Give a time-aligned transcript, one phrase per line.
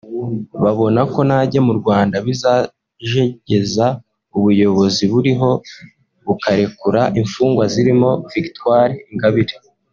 [0.63, 3.85] babona ko najya mu Rwanda bizajegeza
[4.37, 5.49] ubuyobozi buriho
[6.25, 9.55] bukarekura imfungwa zirimo Victoire Ingabire